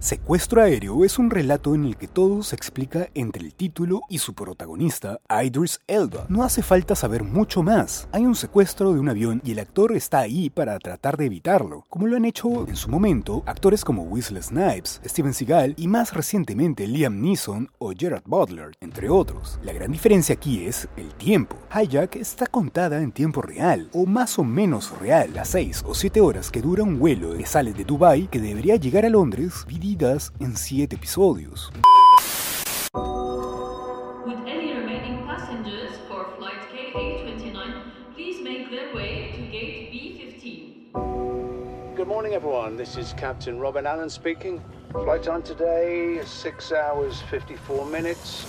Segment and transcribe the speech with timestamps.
[0.00, 4.16] Secuestro Aéreo es un relato en el que todo se explica entre el título y
[4.16, 6.24] su protagonista, Idris Elba.
[6.30, 8.08] No hace falta saber mucho más.
[8.10, 11.84] Hay un secuestro de un avión y el actor está ahí para tratar de evitarlo,
[11.90, 16.14] como lo han hecho en su momento actores como Wesley Snipes, Steven Seagal y más
[16.14, 19.60] recientemente Liam Neeson o Gerard Butler, entre otros.
[19.62, 21.56] La gran diferencia aquí es el tiempo.
[21.74, 26.22] Hijack está contada en tiempo real, o más o menos real, las 6 o 7
[26.22, 30.32] horas que dura un vuelo que sale de Dubai que debería llegar a Londres, divididas
[30.40, 31.70] en 7 episodios.
[32.94, 37.82] Would any remaining passengers for flight KA29
[38.14, 40.92] please make their way to gate B15?
[41.96, 42.76] Good morning, everyone.
[42.76, 44.62] This is Captain Robin Allen speaking.
[44.92, 48.46] Flight time today is 6 hours 54 minutes.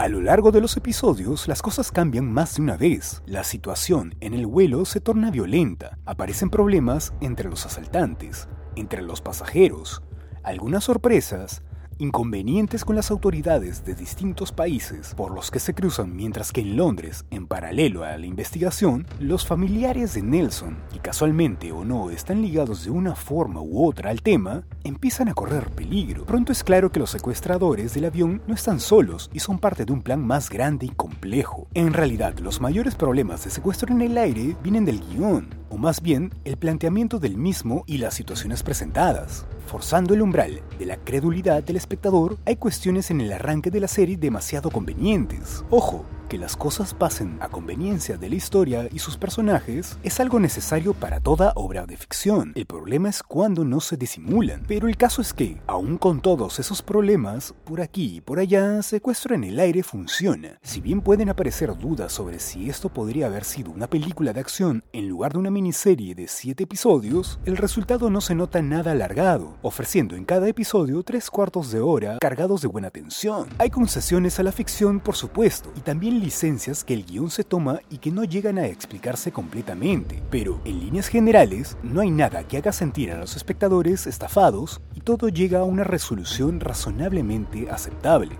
[0.00, 3.22] A lo largo de los episodios, las cosas cambian más de una vez.
[3.26, 5.98] La situación en el vuelo se torna violenta.
[6.06, 10.02] Aparecen problemas entre los asaltantes, entre los pasajeros,
[10.42, 11.62] algunas sorpresas,
[12.00, 16.76] inconvenientes con las autoridades de distintos países por los que se cruzan mientras que en
[16.76, 22.42] Londres, en paralelo a la investigación, los familiares de Nelson, y casualmente o no están
[22.42, 26.24] ligados de una forma u otra al tema, empiezan a correr peligro.
[26.24, 29.92] Pronto es claro que los secuestradores del avión no están solos y son parte de
[29.92, 31.68] un plan más grande y complejo.
[31.74, 36.02] En realidad, los mayores problemas de secuestro en el aire vienen del guion, o más
[36.02, 39.46] bien el planteamiento del mismo y las situaciones presentadas.
[39.66, 43.88] Forzando el umbral de la credulidad del espectador, hay cuestiones en el arranque de la
[43.88, 45.64] serie demasiado convenientes.
[45.70, 50.38] Ojo, que las cosas pasen a conveniencia de la historia y sus personajes es algo
[50.38, 52.52] necesario para toda obra de ficción.
[52.54, 54.62] El problema es cuando no se disimulan.
[54.68, 58.80] Pero el caso es que, aun con todos esos problemas, por aquí y por allá,
[58.82, 60.60] Secuestro en el aire funciona.
[60.62, 64.84] Si bien pueden aparecer dudas sobre si esto podría haber sido una película de acción
[64.92, 69.56] en lugar de una miniserie de 7 episodios, el resultado no se nota nada alargado,
[69.62, 73.48] ofreciendo en cada episodio tres cuartos de hora cargados de buena tensión.
[73.58, 77.80] Hay concesiones a la ficción, por supuesto, y también licencias que el guion se toma
[77.90, 82.58] y que no llegan a explicarse completamente, pero en líneas generales no hay nada que
[82.58, 88.38] haga sentir a los espectadores estafados y todo llega a una resolución razonablemente aceptable.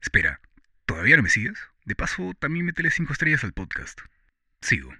[0.00, 0.40] Espera,
[0.86, 1.58] ¿todavía no me sigues?
[1.84, 3.98] De paso, también métele 5 estrellas al podcast.
[4.60, 4.90] Sigo.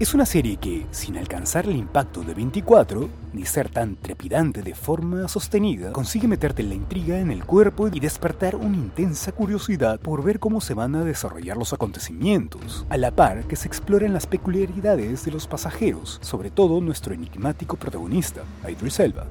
[0.00, 4.74] Es una serie que, sin alcanzar el impacto de 24, ni ser tan trepidante de
[4.74, 10.24] forma sostenida, consigue meterte la intriga en el cuerpo y despertar una intensa curiosidad por
[10.24, 14.26] ver cómo se van a desarrollar los acontecimientos, a la par que se exploran las
[14.26, 19.28] peculiaridades de los pasajeros, sobre todo nuestro enigmático protagonista, Idris Elba.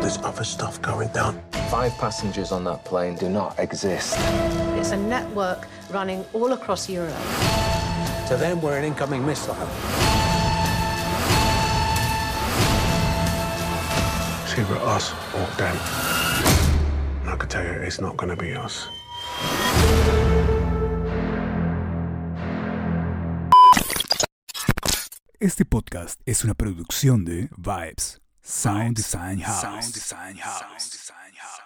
[0.00, 1.40] There's other stuff going down.
[1.68, 4.16] Five passengers on that plane do not exist.
[4.78, 7.55] It's a network running all across Europe.
[8.26, 9.54] To them, we're an incoming missile.
[14.42, 15.76] It's either us oh, or them.
[17.20, 18.88] And I can tell you, it's not going to be us.
[25.38, 29.60] Este podcast es una producción de Vibes, Sound Design House.
[29.60, 31.65] Sound Design House.